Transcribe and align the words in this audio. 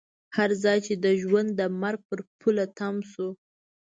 هر 0.35 0.49
ځای 0.63 0.77
چې 0.85 0.93
ژوند 1.21 1.49
د 1.59 1.61
مرګ 1.81 1.99
پر 2.09 2.19
پوله 2.39 2.65
تم 2.77 2.95
شو. 3.11 3.29